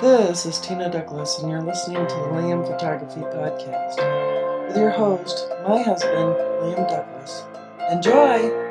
[0.00, 5.48] This is Tina Douglas, and you're listening to the Liam Photography Podcast with your host,
[5.66, 7.44] my husband, Liam Douglas.
[7.90, 8.66] Enjoy!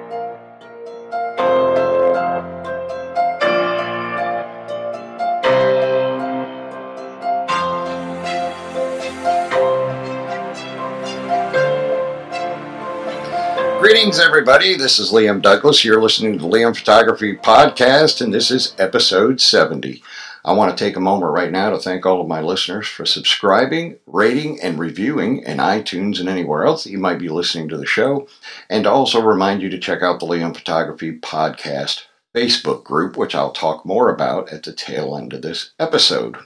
[13.80, 14.78] Greetings, everybody.
[14.78, 15.84] This is Liam Douglas.
[15.84, 20.04] You're listening to the Liam Photography Podcast, and this is episode 70.
[20.46, 23.04] I want to take a moment right now to thank all of my listeners for
[23.04, 27.78] subscribing, rating, and reviewing in iTunes and anywhere else that you might be listening to
[27.78, 28.28] the show,
[28.70, 32.04] and also remind you to check out the Liam Photography Podcast
[32.36, 36.38] Facebook group, which I'll talk more about at the tail end of this episode.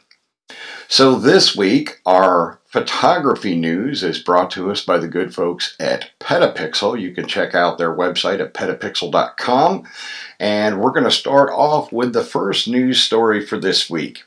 [0.88, 6.12] So, this week, our photography news is brought to us by the good folks at
[6.20, 7.00] Petapixel.
[7.00, 9.88] You can check out their website at petapixel.com.
[10.40, 14.24] And we're going to start off with the first news story for this week.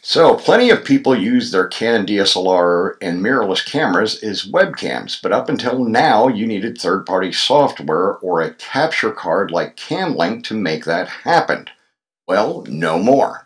[0.00, 5.48] So, plenty of people use their Canon DSLR and mirrorless cameras as webcams, but up
[5.48, 10.86] until now, you needed third party software or a capture card like CamLink to make
[10.86, 11.68] that happen.
[12.26, 13.44] Well, no more.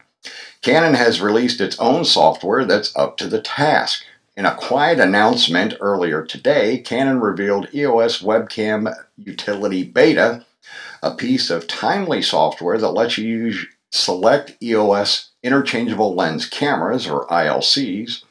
[0.67, 4.03] Canon has released its own software that's up to the task.
[4.36, 10.44] In a quiet announcement earlier today, Canon revealed EOS Webcam Utility Beta,
[11.05, 17.28] a piece of timely software that lets you use select EOS interchangeable lens cameras, or
[17.28, 18.25] ILCs,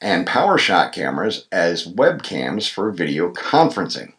[0.00, 4.12] and PowerShot cameras as webcams for video conferencing.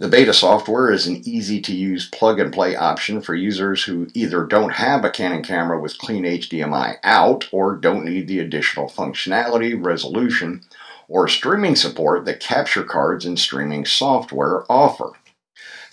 [0.00, 4.06] The beta software is an easy to use plug and play option for users who
[4.14, 8.88] either don't have a Canon camera with clean HDMI out or don't need the additional
[8.88, 10.62] functionality, resolution,
[11.08, 15.14] or streaming support that capture cards and streaming software offer.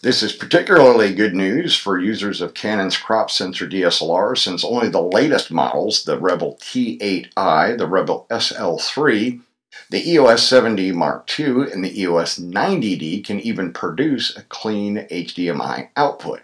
[0.04, 5.02] This is particularly good news for users of Canon's crop sensor DSLR since only the
[5.02, 9.42] latest models, the Rebel T8i, the Rebel SL3,
[9.90, 15.90] the EOS 7D Mark II and the EOS 90D can even produce a clean HDMI
[15.96, 16.42] output.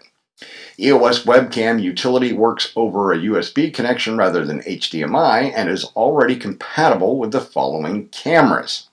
[0.78, 7.18] EOS webcam utility works over a USB connection rather than HDMI and is already compatible
[7.18, 8.88] with the following cameras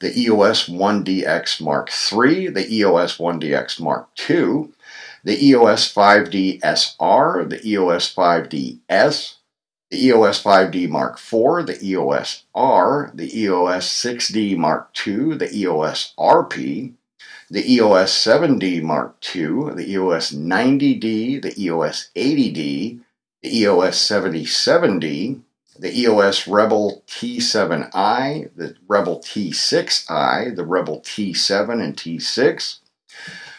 [0.00, 4.68] the EOS 1DX Mark III, the EOS 1DX Mark II,
[5.24, 9.36] the EOS 5D SR, the EOS 5D S,
[9.90, 16.12] the EOS 5D Mark IV, the EOS R, the EOS 6D Mark II, the EOS
[16.18, 16.94] RP,
[17.48, 23.00] the EOS 7D Mark II, the EOS 90D, the EOS 80D,
[23.42, 25.40] the EOS 77D,
[25.78, 32.78] the EOS Rebel T7i, the Rebel T6i, the Rebel T7 and T6,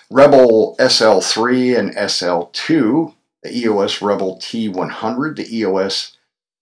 [0.09, 3.13] Rebel SL3 and SL2,
[3.43, 6.16] the EOS Rebel T100, the EOS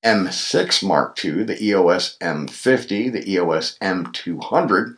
[0.05, 4.95] M6 Mark II, the EOS M50, the EOS M200,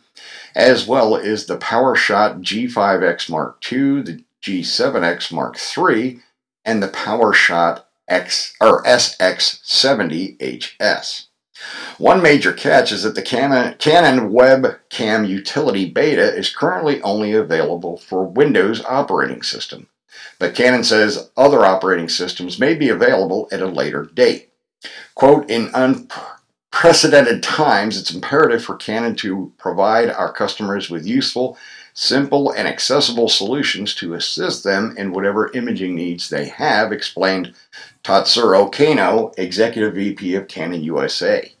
[0.54, 6.20] as well as the PowerShot G5X Mark II, the G7X Mark III,
[6.64, 11.24] and the PowerShot X or SX70HS.
[11.96, 17.96] One major catch is that the Canon, Canon Webcam Utility Beta is currently only available
[17.96, 19.88] for Windows operating system,
[20.38, 24.47] but Canon says other operating systems may be available at a later date.
[25.14, 31.58] Quote, in unprecedented times, it's imperative for Canon to provide our customers with useful,
[31.94, 37.54] simple, and accessible solutions to assist them in whatever imaging needs they have, explained
[38.04, 41.52] Tatsuro Kano, Executive VP of Canon USA,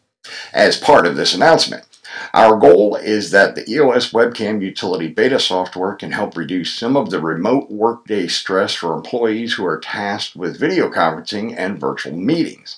[0.52, 1.84] as part of this announcement.
[2.32, 7.10] Our goal is that the EOS webcam utility beta software can help reduce some of
[7.10, 12.77] the remote workday stress for employees who are tasked with video conferencing and virtual meetings.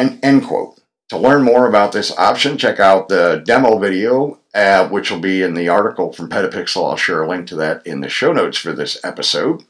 [0.00, 0.80] End quote.
[1.10, 5.42] To learn more about this option, check out the demo video, uh, which will be
[5.42, 6.88] in the article from Petapixel.
[6.88, 9.64] I'll share a link to that in the show notes for this episode.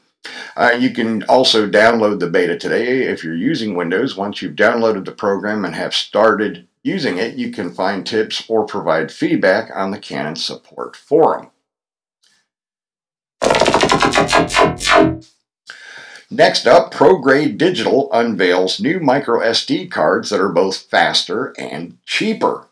[0.55, 4.15] Uh, you can also download the beta today if you're using Windows.
[4.15, 8.65] Once you've downloaded the program and have started using it, you can find tips or
[8.65, 11.51] provide feedback on the Canon Support Forum.
[16.31, 22.67] Next up, ProGrade Digital unveils new micro SD cards that are both faster and cheaper.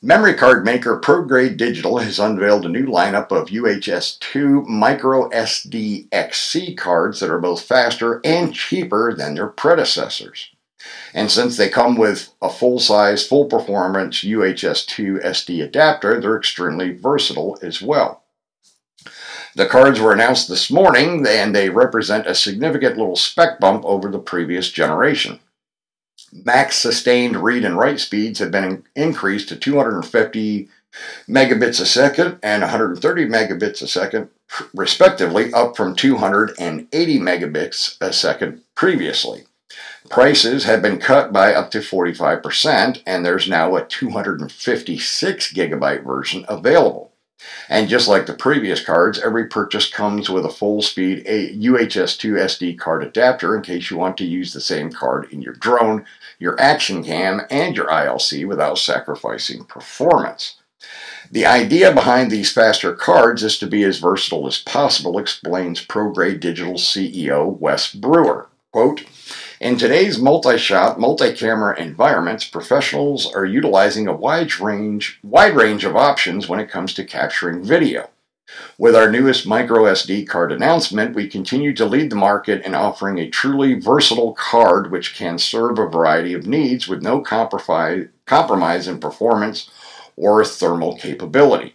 [0.00, 6.76] Memory card maker ProGrade Digital has unveiled a new lineup of UHS-2 micro SD XC
[6.76, 10.50] cards that are both faster and cheaper than their predecessors.
[11.12, 17.82] And since they come with a full-size, full-performance UHS-2 SD adapter, they're extremely versatile as
[17.82, 18.19] well.
[19.56, 24.08] The cards were announced this morning and they represent a significant little spec bump over
[24.08, 25.40] the previous generation.
[26.32, 30.68] max sustained read and write speeds have been increased to 250
[31.28, 34.28] megabits a second and 130 megabits a second,
[34.74, 39.44] respectively, up from 280 megabits a second previously.
[40.08, 46.44] Prices have been cut by up to 45%, and there's now a 256 gigabyte version
[46.48, 47.09] available.
[47.68, 52.34] And just like the previous cards, every purchase comes with a full speed UHS 2
[52.34, 56.04] SD card adapter in case you want to use the same card in your drone,
[56.38, 60.56] your action cam, and your ILC without sacrificing performance.
[61.30, 66.40] The idea behind these faster cards is to be as versatile as possible, explains ProGrade
[66.40, 68.48] Digital CEO Wes Brewer.
[68.72, 69.04] Quote,
[69.60, 76.48] in today's multi-shot, multi-camera environments, professionals are utilizing a wide range, wide range of options
[76.48, 78.08] when it comes to capturing video.
[78.78, 83.28] With our newest microSD card announcement, we continue to lead the market in offering a
[83.28, 89.70] truly versatile card which can serve a variety of needs with no compromise in performance
[90.16, 91.74] or thermal capability.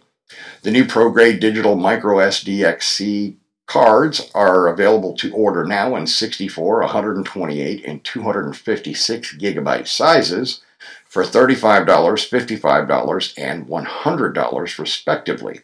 [0.62, 3.36] The new ProGrade Digital microSD XC
[3.66, 10.60] Cards are available to order now in 64, 128, and 256 gigabyte sizes
[11.04, 15.60] for $35, $55, and $100 respectively.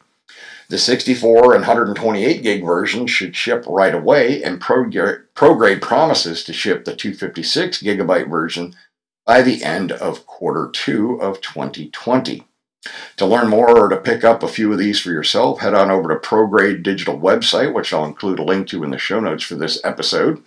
[0.68, 6.84] The 64 and 128 gig version should ship right away, and ProGrade promises to ship
[6.84, 8.74] the 256 gigabyte version
[9.26, 12.44] by the end of quarter two of 2020.
[13.16, 15.90] To learn more or to pick up a few of these for yourself, head on
[15.90, 19.44] over to ProGrade Digital website, which I'll include a link to in the show notes
[19.44, 20.42] for this episode.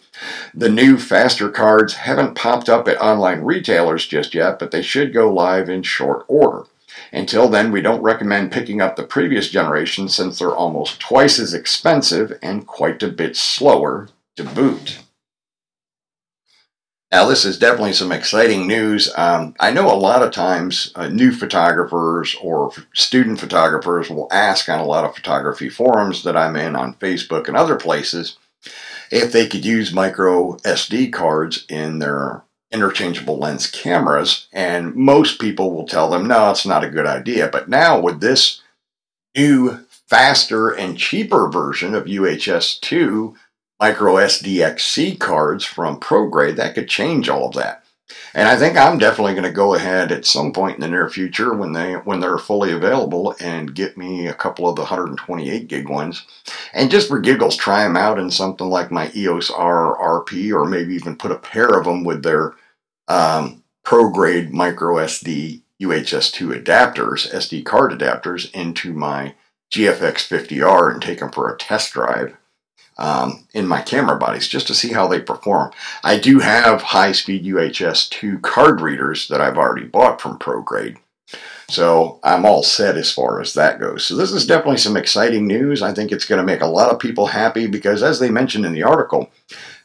[0.53, 5.13] The new faster cards haven't popped up at online retailers just yet, but they should
[5.13, 6.63] go live in short order.
[7.13, 11.53] Until then, we don't recommend picking up the previous generation since they're almost twice as
[11.53, 15.04] expensive and quite a bit slower to boot.
[17.15, 19.09] Now, this is definitely some exciting news.
[19.15, 24.67] Um, I know a lot of times uh, new photographers or student photographers will ask
[24.67, 28.37] on a lot of photography forums that I'm in on Facebook and other places
[29.11, 34.49] if they could use micro SD cards in their interchangeable lens cameras.
[34.51, 37.47] And most people will tell them, no, it's not a good idea.
[37.47, 38.61] But now, with this
[39.37, 43.37] new, faster, and cheaper version of UHS 2,
[43.79, 47.83] micro SDXC cards from ProGrade, that could change all of that.
[48.33, 51.09] And I think I'm definitely going to go ahead at some point in the near
[51.09, 55.67] future when they when they're fully available and get me a couple of the 128
[55.67, 56.25] gig ones,
[56.73, 60.65] and just for giggles, try them out in something like my EOS R RP, or
[60.65, 62.53] maybe even put a pair of them with their
[63.07, 69.33] um, ProGrade micro SD UHS2 adapters, SD card adapters, into my
[69.73, 72.37] GFX 50R and take them for a test drive
[72.97, 75.71] um, in my camera bodies just to see how they perform.
[76.03, 80.97] I do have high speed UHS 2 card readers that I've already bought from ProGrade.
[81.67, 84.05] So I'm all set as far as that goes.
[84.05, 85.81] So this is definitely some exciting news.
[85.81, 88.65] I think it's going to make a lot of people happy because, as they mentioned
[88.65, 89.31] in the article,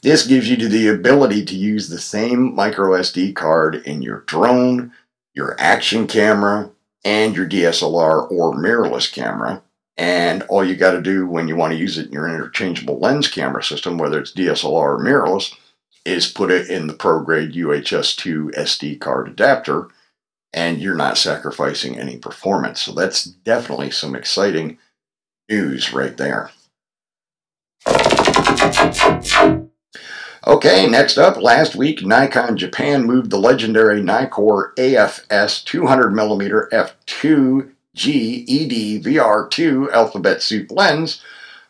[0.03, 4.93] this gives you the ability to use the same micro SD card in your drone,
[5.35, 6.71] your action camera,
[7.03, 9.63] and your DSLR or mirrorless camera
[10.01, 12.99] and all you got to do when you want to use it in your interchangeable
[12.99, 15.55] lens camera system, whether it's DSLR or mirrorless,
[16.07, 19.89] is put it in the ProGrade UHS2 SD card adapter,
[20.55, 22.81] and you're not sacrificing any performance.
[22.81, 24.79] So that's definitely some exciting
[25.51, 26.51] news right there.
[30.47, 39.03] Okay, next up, last week Nikon Japan moved the legendary Nikkor AFS 200mm f2 GED
[39.03, 41.21] VR2 alphabet soup lens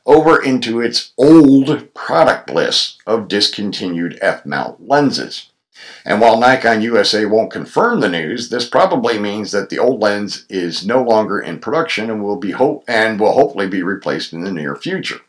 [0.07, 5.51] over into its old product list of discontinued F mount lenses.
[6.05, 10.47] And while Nikon USA won't confirm the news, this probably means that the old lens
[10.49, 12.55] is no longer in production and will be
[12.87, 15.23] and will hopefully be replaced in the near future.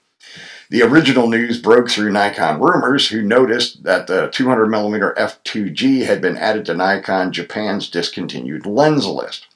[0.70, 6.38] The original news broke through Nikon rumors, who noticed that the 200mm f2G had been
[6.38, 9.48] added to Nikon Japan's discontinued lens list.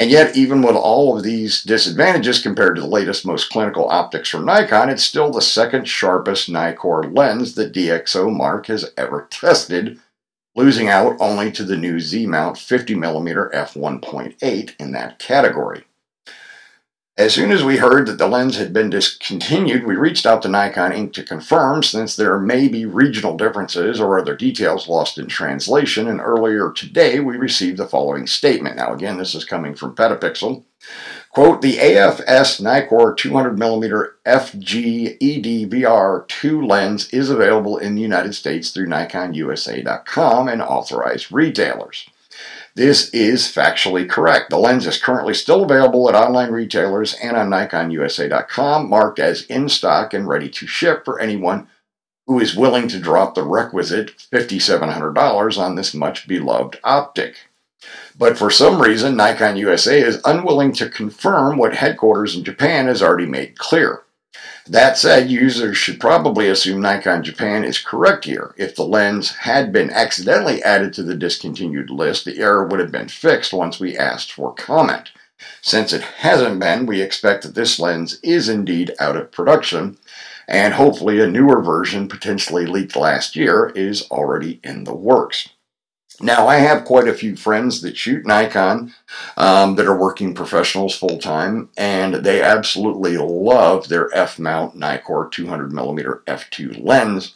[0.00, 4.30] And yet, even with all of these disadvantages compared to the latest, most clinical optics
[4.30, 10.00] from Nikon, it's still the second sharpest Nikkor lens that DxO Mark has ever tested,
[10.56, 15.84] losing out only to the new Z mount 50mm f1.8 in that category.
[17.20, 20.48] As soon as we heard that the lens had been discontinued, we reached out to
[20.48, 21.12] Nikon Inc.
[21.12, 26.08] to confirm since there may be regional differences or other details lost in translation.
[26.08, 28.76] And earlier today, we received the following statement.
[28.76, 30.64] Now, again, this is coming from Petapixel.
[31.28, 38.70] Quote, the AFS Nikkor 200mm FG ED 2 lens is available in the United States
[38.70, 42.08] through NikonUSA.com and authorized retailers.
[42.74, 44.50] This is factually correct.
[44.50, 49.68] The lens is currently still available at online retailers and on NikonUSA.com, marked as in
[49.68, 51.66] stock and ready to ship for anyone
[52.26, 57.48] who is willing to drop the requisite $5,700 on this much beloved optic.
[58.16, 63.02] But for some reason, Nikon USA is unwilling to confirm what headquarters in Japan has
[63.02, 64.02] already made clear.
[64.66, 68.54] That said, users should probably assume Nikon Japan is correct here.
[68.56, 72.92] If the lens had been accidentally added to the discontinued list, the error would have
[72.92, 75.10] been fixed once we asked for comment.
[75.60, 79.98] Since it hasn't been, we expect that this lens is indeed out of production,
[80.46, 85.48] and hopefully a newer version, potentially leaked last year, is already in the works.
[86.22, 88.92] Now, I have quite a few friends that shoot Nikon
[89.38, 95.32] um, that are working professionals full time, and they absolutely love their F mount Nikkor
[95.32, 97.34] 200mm f2 lens.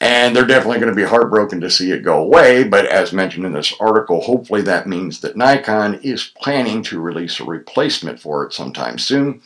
[0.00, 3.44] And they're definitely going to be heartbroken to see it go away, but as mentioned
[3.44, 8.44] in this article, hopefully that means that Nikon is planning to release a replacement for
[8.44, 9.42] it sometime soon.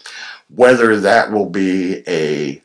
[0.48, 2.62] Whether that will be a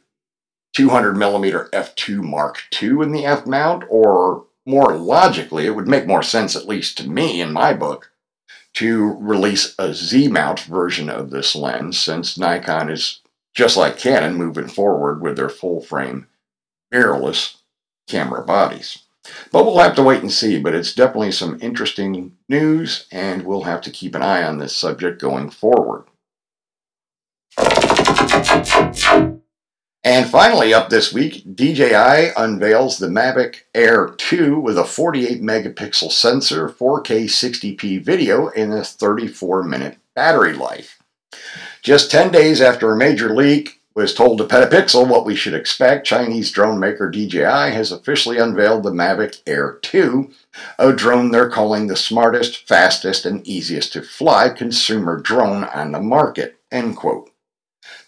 [0.77, 6.23] 200mm f2 Mark II in the F mount or more logically, it would make more
[6.23, 8.11] sense, at least to me in my book,
[8.73, 13.21] to release a Z mount version of this lens since Nikon is
[13.55, 16.27] just like Canon moving forward with their full frame
[16.93, 17.55] mirrorless
[18.07, 18.99] camera bodies.
[19.51, 23.63] But we'll have to wait and see, but it's definitely some interesting news, and we'll
[23.63, 26.05] have to keep an eye on this subject going forward.
[30.07, 36.13] And finally, up this week, DJI unveils the Mavic Air 2 with a 48 megapixel
[36.13, 41.03] sensor, 4K 60p video, and a 34 minute battery life.
[41.83, 46.07] Just 10 days after a major leak was told to Petapixel what we should expect,
[46.07, 50.31] Chinese drone maker DJI has officially unveiled the Mavic Air 2,
[50.79, 55.99] a drone they're calling the smartest, fastest, and easiest to fly consumer drone on the
[55.99, 56.61] market.
[56.71, 57.29] End quote.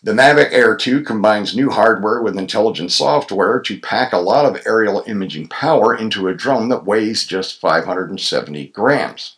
[0.01, 4.61] The Mavic Air 2 combines new hardware with intelligent software to pack a lot of
[4.65, 9.37] aerial imaging power into a drone that weighs just 570 grams.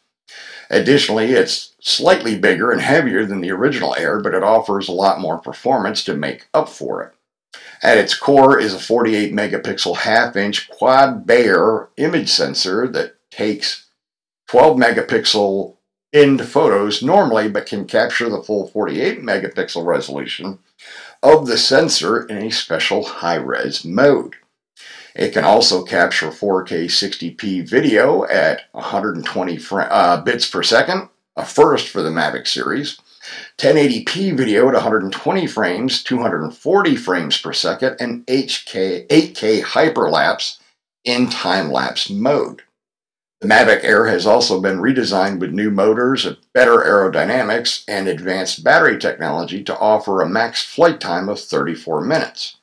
[0.69, 5.19] Additionally, it's slightly bigger and heavier than the original Air, but it offers a lot
[5.19, 7.13] more performance to make up for it.
[7.83, 13.87] At its core is a 48 megapixel half inch quad Bayer image sensor that takes
[14.47, 15.75] 12 megapixel
[16.13, 20.59] into photos normally, but can capture the full 48 megapixel resolution
[21.23, 24.35] of the sensor in a special high res mode.
[25.15, 31.45] It can also capture 4K 60p video at 120 fr- uh, bits per second, a
[31.45, 32.99] first for the Mavic series.
[33.57, 40.57] 1080p video at 120 frames, 240 frames per second, and HK, 8K hyperlapse
[41.03, 42.63] in time lapse mode.
[43.41, 48.99] The Mavic Air has also been redesigned with new motors, better aerodynamics, and advanced battery
[48.99, 52.57] technology to offer a max flight time of 34 minutes.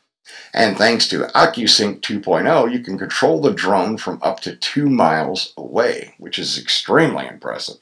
[0.54, 5.52] And thanks to OcuSync 2.0, you can control the drone from up to two miles
[5.56, 7.78] away, which is extremely impressive.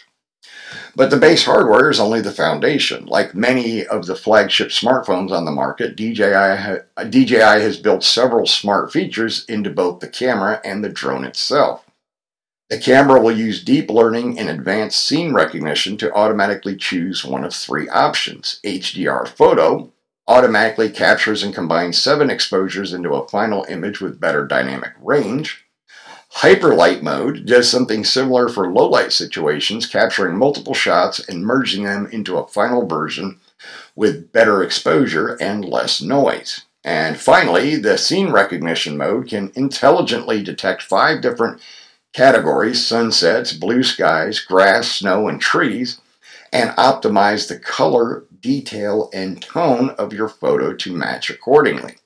[0.95, 3.05] But the base hardware is only the foundation.
[3.05, 8.91] Like many of the flagship smartphones on the market, DJI, DJI has built several smart
[8.91, 11.86] features into both the camera and the drone itself.
[12.69, 17.55] The camera will use deep learning and advanced scene recognition to automatically choose one of
[17.55, 18.59] three options.
[18.65, 19.93] HDR photo
[20.27, 25.65] automatically captures and combines seven exposures into a final image with better dynamic range.
[26.39, 32.09] Hyperlight mode does something similar for low light situations, capturing multiple shots and merging them
[32.11, 33.39] into a final version
[33.95, 36.63] with better exposure and less noise.
[36.83, 41.61] And finally, the scene recognition mode can intelligently detect five different
[42.17, 46.01] categories sunsets, blue skies, grass, snow, and trees
[46.51, 51.97] and optimize the color, detail, and tone of your photo to match accordingly.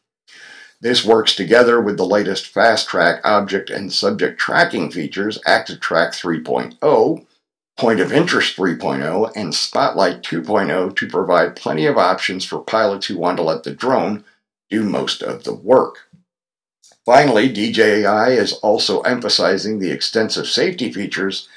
[0.80, 7.26] This works together with the latest FocusTrack object and subject tracking features, ActiveTrack 3.0,
[7.78, 13.16] Point of Interest 3.0, and Spotlight 2.0 to provide plenty of options for pilots who
[13.16, 14.24] want to let the drone
[14.70, 16.09] do most of the work.
[17.06, 21.48] Finally, DJI is also emphasizing the extensive safety features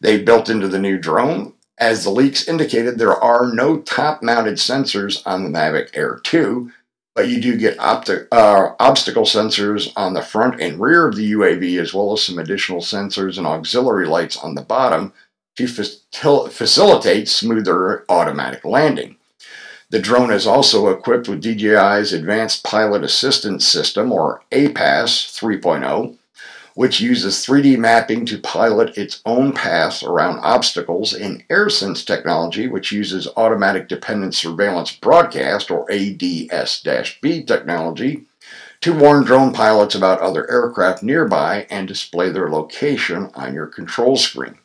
[0.00, 1.54] they've built into the new drone.
[1.78, 6.72] As the leaks indicated, there are no top mounted sensors on the Mavic Air 2,
[7.14, 11.32] but you do get opti- uh, obstacle sensors on the front and rear of the
[11.32, 15.12] UAV, as well as some additional sensors and auxiliary lights on the bottom
[15.56, 19.17] to facilitate smoother automatic landing.
[19.90, 26.18] The drone is also equipped with DJI's Advanced Pilot Assistance System, or APAS 3.0,
[26.74, 32.92] which uses 3D mapping to pilot its own path around obstacles, and AirSense technology, which
[32.92, 36.82] uses Automatic Dependent Surveillance Broadcast, or ADS
[37.22, 38.24] B technology,
[38.82, 44.16] to warn drone pilots about other aircraft nearby and display their location on your control
[44.16, 44.58] screen.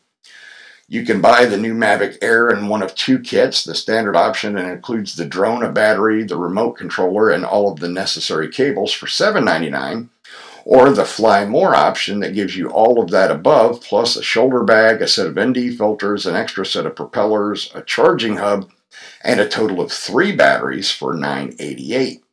[0.93, 3.63] You can buy the new Mavic Air in one of two kits.
[3.63, 7.79] The standard option and includes the drone, a battery, the remote controller, and all of
[7.79, 10.09] the necessary cables for $7.99
[10.65, 14.63] or the Fly More option that gives you all of that above, plus a shoulder
[14.63, 18.69] bag, a set of ND filters, an extra set of propellers, a charging hub,
[19.23, 22.23] and a total of three batteries for 988.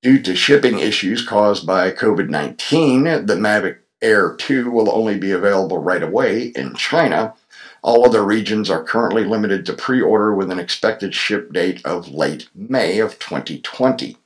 [0.00, 5.32] Due to shipping issues caused by COVID 19, the Mavic Air 2 will only be
[5.32, 7.34] available right away in China.
[7.82, 12.08] All other regions are currently limited to pre order with an expected ship date of
[12.08, 14.16] late May of 2020.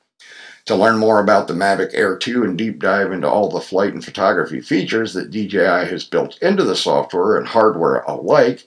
[0.66, 3.92] To learn more about the Mavic Air 2 and deep dive into all the flight
[3.92, 8.66] and photography features that DJI has built into the software and hardware alike,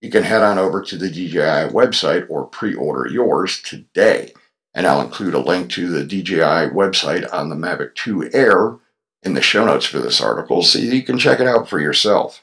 [0.00, 4.32] you can head on over to the DJI website or pre order yours today.
[4.74, 8.76] And I'll include a link to the DJI website on the Mavic 2 Air
[9.22, 12.40] in the show notes for this article so you can check it out for yourself.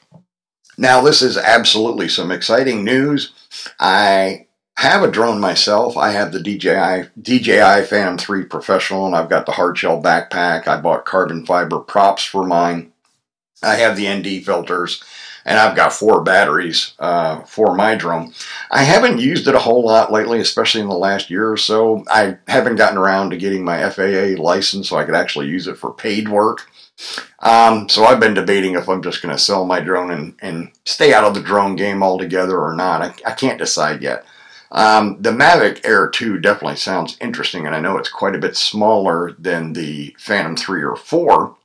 [0.78, 3.32] Now, this is absolutely some exciting news.
[3.80, 5.96] I have a drone myself.
[5.96, 10.66] I have the DJI DJI Phantom 3 Professional, and I've got the hardshell backpack.
[10.66, 12.92] I bought carbon fiber props for mine.
[13.62, 15.02] I have the ND filters,
[15.46, 18.34] and I've got four batteries uh, for my drone.
[18.70, 22.04] I haven't used it a whole lot lately, especially in the last year or so.
[22.08, 25.78] I haven't gotten around to getting my FAA license so I could actually use it
[25.78, 26.68] for paid work.
[27.40, 30.70] Um, so I've been debating if I'm just going to sell my drone and, and
[30.84, 33.02] stay out of the drone game altogether or not.
[33.02, 34.24] I, I can't decide yet.
[34.72, 38.56] Um, the Mavic Air 2 definitely sounds interesting, and I know it's quite a bit
[38.56, 41.55] smaller than the Phantom 3 or 4,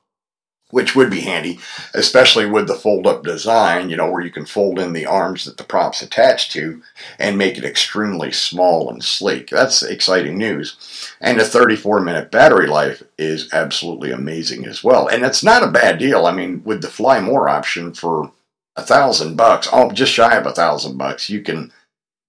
[0.72, 1.60] which would be handy,
[1.94, 5.46] especially with the fold up design, you know, where you can fold in the arms
[5.46, 6.82] that the prop's attached to
[7.20, 9.50] and make it extremely small and sleek.
[9.50, 11.12] That's exciting news.
[11.20, 15.08] And a 34 minute battery life is absolutely amazing as well.
[15.08, 16.26] And it's not a bad deal.
[16.26, 18.32] I mean, with the Fly More option for
[18.76, 21.72] a thousand bucks, oh, just shy of a thousand bucks, you can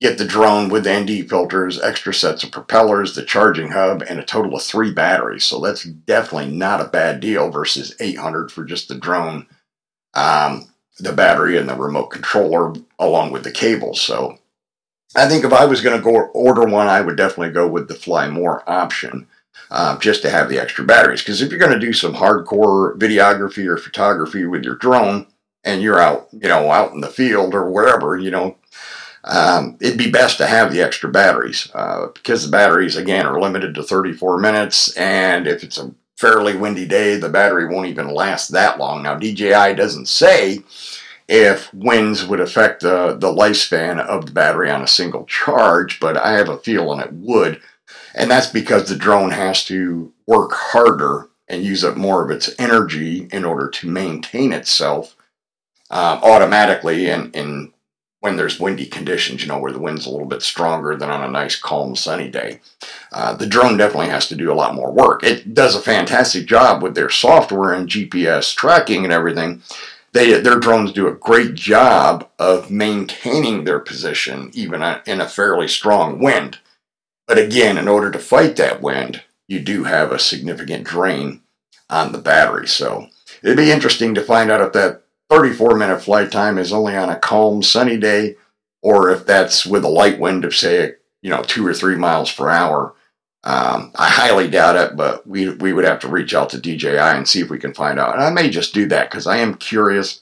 [0.03, 4.25] get the drone with ND filters, extra sets of propellers, the charging hub, and a
[4.25, 5.45] total of three batteries.
[5.45, 9.47] So that's definitely not a bad deal versus 800 for just the drone,
[10.15, 10.67] um,
[10.99, 14.01] the battery, and the remote controller along with the cables.
[14.01, 14.39] So
[15.15, 17.89] I think if I was going to go order one, I would definitely go with
[17.89, 19.29] the Fly More option.
[19.71, 21.23] Uh, just to have the extra batteries.
[21.23, 25.27] Because if you're going to do some hardcore videography or photography with your drone,
[25.65, 28.57] and you're out, you know, out in the field or wherever, you know,
[29.25, 33.41] um, it'd be best to have the extra batteries uh, because the batteries, again, are
[33.41, 34.97] limited to 34 minutes.
[34.97, 39.03] And if it's a fairly windy day, the battery won't even last that long.
[39.03, 40.63] Now, DJI doesn't say
[41.29, 46.17] if winds would affect the, the lifespan of the battery on a single charge, but
[46.17, 47.61] I have a feeling it would.
[48.15, 52.51] And that's because the drone has to work harder and use up more of its
[52.59, 55.17] energy in order to maintain itself
[55.91, 57.72] uh, automatically and, and
[58.23, 61.25] when there's windy conditions, you know, where the wind's a little bit stronger than on
[61.25, 62.61] a nice, calm, sunny day.
[63.11, 65.25] Uh, the drone definitely has to do a lot more work.
[65.25, 69.63] It does a fantastic job with their software and GPS tracking and everything.
[70.13, 75.67] They, their drones do a great job of maintaining their position, even in a fairly
[75.67, 76.61] strong wind.
[77.27, 81.41] But again, in order to fight that wind, you do have a significant drain
[81.91, 82.69] on the battery.
[82.69, 83.09] So
[83.43, 85.02] it'd be interesting to find out if that
[85.33, 88.37] 34 minute flight time is only on a calm, sunny day,
[88.83, 90.93] or if that's with a light wind of, say,
[91.23, 92.95] you know, two or three miles per hour.
[93.43, 96.99] Um, I highly doubt it, but we, we would have to reach out to DJI
[96.99, 98.15] and see if we can find out.
[98.15, 100.21] And I may just do that because I am curious.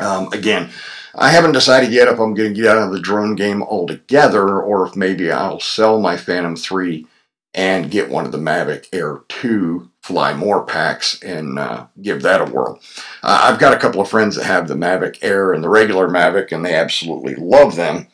[0.00, 0.68] Um, again,
[1.14, 4.60] I haven't decided yet if I'm going to get out of the drone game altogether
[4.60, 7.06] or if maybe I'll sell my Phantom 3
[7.54, 12.42] and get one of the Mavic Air 2 fly more packs and uh, give that
[12.42, 12.78] a whirl.
[13.22, 16.08] Uh, I've got a couple of friends that have the Mavic Air and the regular
[16.08, 18.08] Mavic, and they absolutely love them.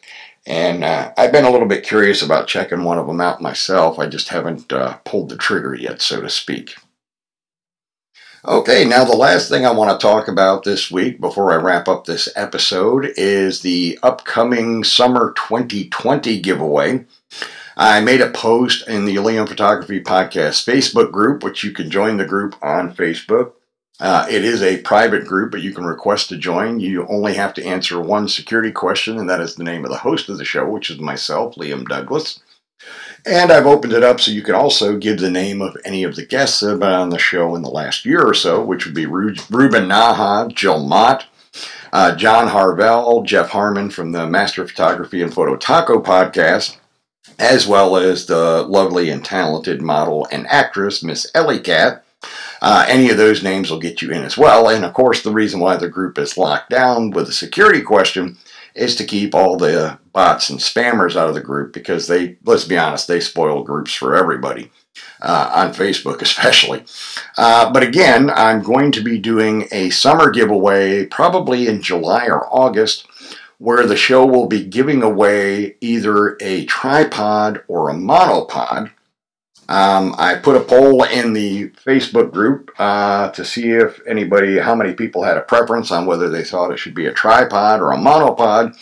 [0.46, 3.98] And uh, I've been a little bit curious about checking one of them out myself.
[3.98, 6.76] I just haven't uh, pulled the trigger yet, so to speak.
[8.46, 11.88] Okay, now the last thing I want to talk about this week before I wrap
[11.88, 17.04] up this episode is the upcoming Summer 2020 giveaway.
[17.80, 22.18] I made a post in the Liam Photography Podcast Facebook group, which you can join
[22.18, 23.52] the group on Facebook.
[23.98, 26.78] Uh, it is a private group, but you can request to join.
[26.78, 29.96] You only have to answer one security question, and that is the name of the
[29.96, 32.40] host of the show, which is myself, Liam Douglas.
[33.24, 36.16] And I've opened it up so you can also give the name of any of
[36.16, 38.84] the guests that have been on the show in the last year or so, which
[38.84, 39.40] would be Ruben
[39.88, 41.24] Naha, Jill Mott,
[41.94, 46.76] uh, John Harvell, Jeff Harmon from the Master Photography and Photo Taco podcast,
[47.38, 52.04] as well as the lovely and talented model and actress, Miss Ellie Cat.
[52.62, 54.68] Uh, any of those names will get you in as well.
[54.68, 58.36] And of course, the reason why the group is locked down with a security question
[58.74, 62.64] is to keep all the bots and spammers out of the group because they, let's
[62.64, 64.70] be honest, they spoil groups for everybody.
[65.22, 66.82] Uh, on Facebook, especially.
[67.38, 72.46] Uh, but again, I'm going to be doing a summer giveaway probably in July or
[72.50, 73.06] August
[73.60, 78.90] where the show will be giving away either a tripod or a monopod
[79.70, 84.74] um, I put a poll in the Facebook group uh, to see if anybody, how
[84.74, 87.92] many people had a preference on whether they thought it should be a tripod or
[87.92, 88.74] a monopod.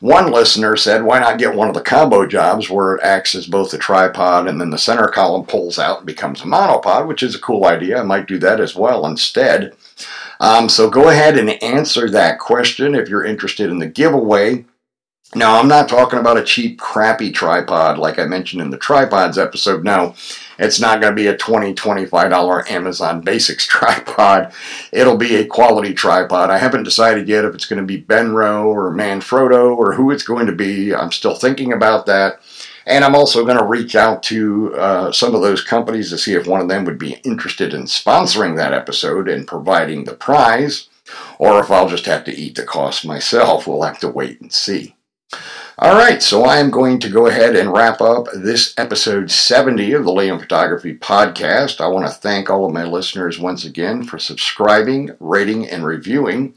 [0.00, 3.46] One listener said, why not get one of the combo jobs where it acts as
[3.46, 7.22] both a tripod and then the center column pulls out and becomes a monopod, which
[7.22, 8.00] is a cool idea.
[8.00, 9.76] I might do that as well instead.
[10.42, 14.64] Um, so go ahead and answer that question if you're interested in the giveaway.
[15.36, 19.38] Now, I'm not talking about a cheap, crappy tripod like I mentioned in the tripods
[19.38, 19.84] episode.
[19.84, 20.14] No,
[20.58, 24.52] it's not going to be a $20, $25 Amazon Basics tripod.
[24.90, 26.50] It'll be a quality tripod.
[26.50, 30.24] I haven't decided yet if it's going to be Benro or Manfrotto or who it's
[30.24, 30.92] going to be.
[30.92, 32.40] I'm still thinking about that.
[32.86, 36.34] And I'm also going to reach out to uh, some of those companies to see
[36.34, 40.88] if one of them would be interested in sponsoring that episode and providing the prize,
[41.38, 43.66] or if I'll just have to eat the cost myself.
[43.66, 44.96] We'll have to wait and see.
[45.78, 49.94] All right, so I am going to go ahead and wrap up this episode 70
[49.94, 51.80] of the Liam Photography Podcast.
[51.80, 56.54] I want to thank all of my listeners once again for subscribing, rating, and reviewing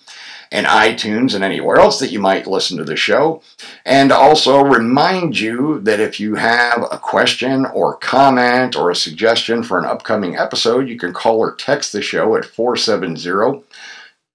[0.56, 3.42] in iTunes and anywhere else that you might listen to the show.
[3.86, 9.64] And also remind you that if you have a question or comment or a suggestion
[9.64, 13.66] for an upcoming episode, you can call or text the show at 470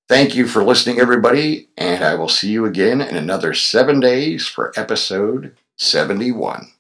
[0.09, 4.45] Thank you for listening, everybody, and I will see you again in another seven days
[4.47, 6.72] for episode 71.